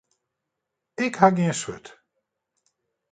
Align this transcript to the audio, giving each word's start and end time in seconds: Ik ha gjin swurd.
Ik 1.05 1.13
ha 1.19 1.27
gjin 1.35 1.55
swurd. 1.59 1.85